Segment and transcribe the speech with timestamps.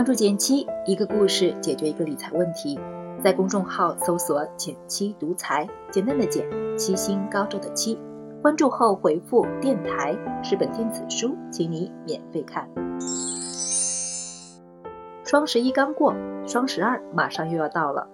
[0.00, 2.80] 关注减七，一个故事解决一个理财问题。
[3.22, 6.42] 在公众号搜索“减七独裁，简单的简，
[6.74, 8.00] 七星高照的七。
[8.40, 12.66] 关注后回复“电台”是本电子书，请你免费看。
[15.22, 16.14] 双十一刚过，
[16.46, 18.08] 双十二马上又要到了。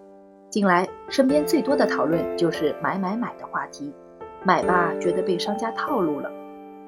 [0.50, 3.94] 近来身边最多的讨论就是买买买的话题。
[4.42, 6.28] 买吧，觉得被商家套路了；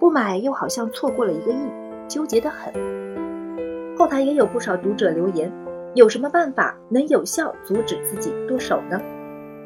[0.01, 1.69] 不买又好像错过了一个亿，
[2.09, 3.28] 纠结得很。
[3.99, 5.53] 后台也有不少读者留言，
[5.97, 9.01] 有什么办法能有效阻止自己剁手呢？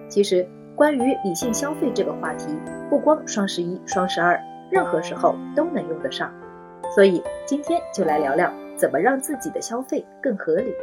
[0.09, 2.47] 其实，关于理性消费这个话题，
[2.89, 6.33] 不光双十一、双十二，任何时候都能用得上。
[6.95, 10.75] 所以今天就来聊聊怎么让自己的消费更合理。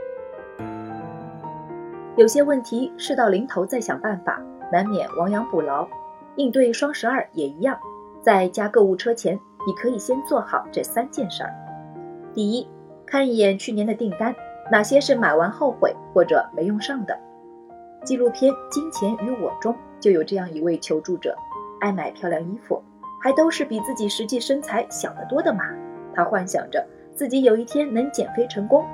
[2.17, 4.39] 有些问题事到临头再想办法，
[4.71, 5.87] 难免亡羊补牢。
[6.35, 7.75] 应对双十二也一样，
[8.21, 11.51] 在加购物车前，你可以先做好这三件事儿。
[12.31, 12.67] 第一，
[13.09, 14.35] 看一眼去年的订单，
[14.71, 17.19] 哪些是买完后悔或者没用上的。
[18.03, 21.35] 纪录片《金钱与我》中就有这样一位求助者，
[21.81, 22.79] 爱买漂亮衣服，
[23.19, 25.63] 还都是比自己实际身材小得多的码。
[26.13, 26.85] 他幻想着
[27.15, 28.85] 自己有一天能减肥成功，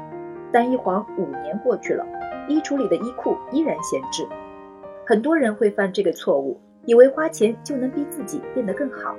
[0.50, 2.06] 但一晃五年过去了，
[2.48, 4.26] 衣橱里的衣裤依然闲置。
[5.06, 6.58] 很多人会犯这个错误。
[6.86, 9.16] 以为花钱就能逼自己变得更好，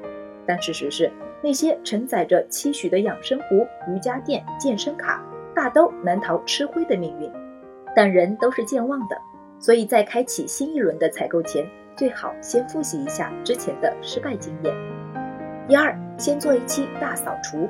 [0.47, 1.10] 但事实是，
[1.42, 5.23] 那些承载着期许的养生壶、瑜伽垫、健身卡，
[5.55, 7.31] 大都难逃吃灰的命运。
[7.95, 9.17] 但人都是健忘的，
[9.59, 14.75] 所以在开启新一轮的采购前，最好先复习一下之前的失败经验。
[15.69, 17.69] 第二，先做一期大扫除。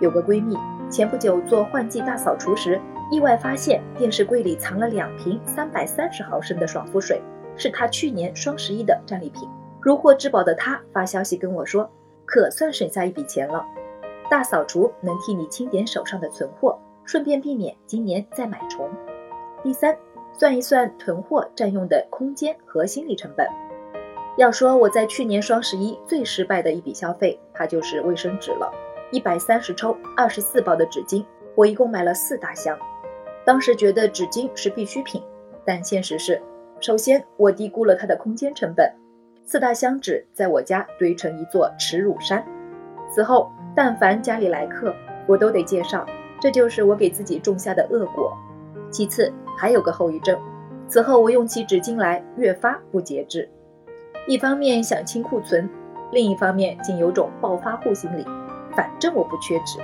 [0.00, 0.56] 有个闺蜜
[0.88, 7.20] 前不久做换季大扫除时，意外发现电视柜里藏了两瓶三百三十毫升的爽肤水。
[7.60, 9.48] 是她去年双十一的战利品，
[9.80, 11.90] 如获至宝的她发消息跟我说，
[12.28, 13.64] 可算省下一笔钱了。
[14.30, 18.86] 大扫除能替你清点手上的存货，顺便避免今年再买重。
[19.62, 19.96] 第三，
[20.38, 23.48] 算一算囤货占用的空间和心理成本。
[24.36, 28.70] 要说我在去年双十一最失败的一笔消费，它就是卫生纸了。
[29.10, 31.24] 一百三十抽，二十四包的纸巾，
[31.54, 32.78] 我一共买了四大箱。
[33.46, 35.22] 当时觉得纸巾是必需品，
[35.64, 36.40] 但现实是。
[36.78, 38.94] 首先，我低估了它的空间成本，
[39.50, 42.44] 四大箱纸在我家堆成一座耻辱山。
[43.10, 44.94] 此后，但凡家里来客，
[45.26, 46.04] 我都得介绍，
[46.38, 48.36] 这就是我给自己种下的恶果。
[48.90, 50.38] 其次，还有个后遗症，
[50.86, 53.48] 此后我用起纸巾来越发不节制，
[54.26, 55.66] 一方面想清库存，
[56.12, 58.26] 另一方面竟有种暴发户心理，
[58.76, 59.78] 反正我不缺纸。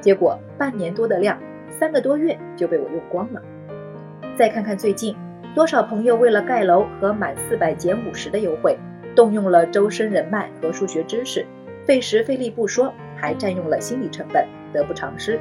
[0.00, 1.36] 结果半年多的量，
[1.68, 3.42] 三个多月就被我用光了。
[4.38, 5.16] 再看看最近。
[5.54, 8.74] 多少朋友为了盖楼和满四百减五十的优惠，
[9.14, 11.44] 动用了周身人脉和数学知识，
[11.84, 15.38] 费时费力不说，还占用了心理成本，得不偿失。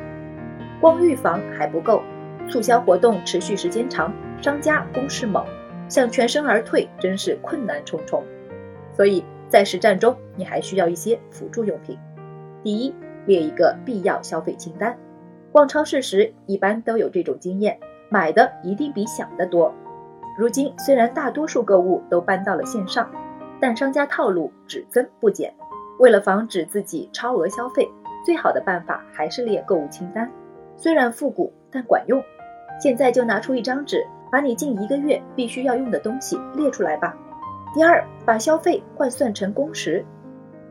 [0.80, 2.02] 光预防还不够，
[2.50, 5.46] 促销活动持续时间长，商家攻势猛，
[5.88, 8.24] 想全身而退真是困难重重。
[8.94, 11.98] 所以在实战中，你还需要一些辅助用品。
[12.64, 12.94] 第一，
[13.26, 14.98] 列一个必要消费清单。
[15.52, 17.78] 逛超市时一般都有这种经验，
[18.10, 19.74] 买的一定比想的多。
[20.38, 23.10] 如今虽然大多数购物都搬到了线上，
[23.62, 25.54] 但商家套路只增不减。
[26.00, 27.88] 为了防止自己超额消费，
[28.26, 30.30] 最好的办法还是列购物清单。
[30.76, 32.22] 虽然复古，但管用。
[32.80, 37.16] 现在就拿出一张纸，把你近一个月必须要用的东西列出来吧。
[37.76, 40.04] 第二，把消费换算成工时。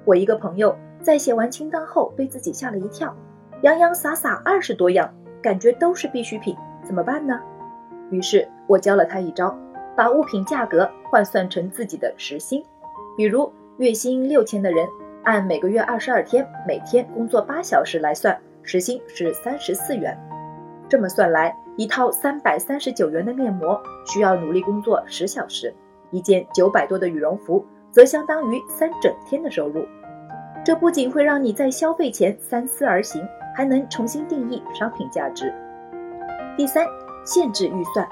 [0.04, 3.14] 我一个朋友在写完清单后被自己吓了一跳，
[3.62, 5.08] 洋洋洒洒二十多样，
[5.40, 7.40] 感觉都是必需品，怎么办呢？
[8.10, 9.56] 于是我教了他一招，
[9.96, 12.64] 把物品价格换算成自己的时薪。
[13.16, 14.88] 比如月薪六千的人，
[15.24, 20.18] 按每个月二十二天，每天工作八小时来算，时薪是三十四元。
[20.88, 25.74] 这么算来，一套三百三十九元的面膜需要努力工作十小时，
[26.10, 29.84] 一件九百多的羽绒服则相当于三整天的收入。
[30.64, 35.52] 这不仅会让你在消费前三思而行，还能重新定义商品价值。
[36.56, 36.84] 第三。
[37.22, 38.08] 限制预算，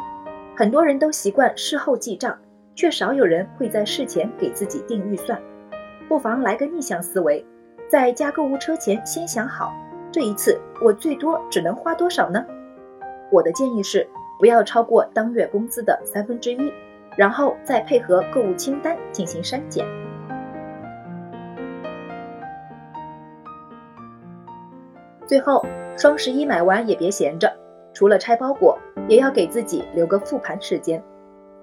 [0.54, 2.38] 很多人都习惯事后记账，
[2.78, 5.36] 却少有人会在事前给自己定预算。
[6.08, 7.44] 不妨来个逆向思维，
[7.88, 9.72] 在加购物车前先想好，
[10.12, 12.46] 这一次我最多只能花多少呢？
[13.32, 14.08] 我的建议是，
[14.38, 16.72] 不要超过当月工资的三分之一，
[17.16, 19.84] 然后再配合购物清单进行删减。
[25.26, 25.66] 最后，
[25.96, 27.52] 双十一买完也别闲着。
[27.92, 28.78] 除了拆包裹，
[29.08, 31.02] 也要给自己留个复盘时间，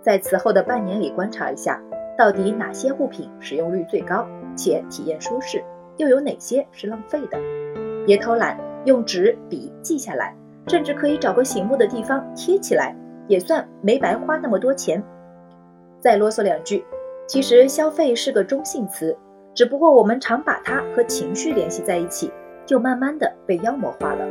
[0.06, 1.82] 在此后的半年里观察一下，
[2.16, 4.24] 到底哪些物品使用率最高
[4.56, 5.64] 且体验舒适，
[5.98, 7.40] 又有哪些是浪费的。
[8.06, 10.36] 别偷懒，用纸笔记下来，
[10.68, 12.96] 甚至可以找个醒目的地方贴起来，
[13.28, 15.04] 也算没白花那么多钱。
[16.00, 16.86] 再啰嗦两句，
[17.26, 19.18] 其实消费是个中性词，
[19.56, 22.32] 只不过我们常把它和情绪联系在一起，
[22.64, 24.24] 就慢慢的被妖魔化了。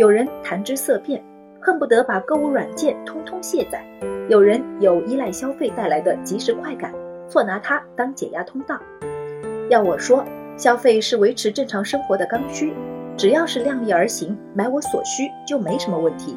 [0.00, 1.22] 有人谈之色变，
[1.60, 3.78] 恨不得把购物软件通通卸载；
[4.28, 6.92] 有人有依赖消费带来的即时快感，
[7.28, 8.76] 错拿它当解压通道。
[9.70, 10.24] 要我说，
[10.56, 12.74] 消费是维持正常生活的刚需，
[13.16, 16.36] 只要是量力而行，买我所需就没什么问题。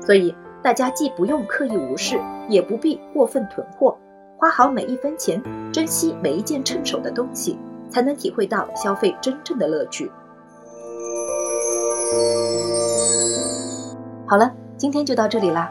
[0.00, 2.18] 所以大家既不用刻意无视，
[2.48, 3.98] 也不必过分囤货。
[4.38, 7.58] 花好每一分钱，珍惜每一件趁手的东西，
[7.90, 10.10] 才能体会到消费真正的乐趣。
[14.26, 15.70] 好了，今天就到这里啦。